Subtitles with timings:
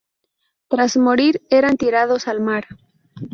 [0.67, 2.65] Tras morir, eran tirados al mar.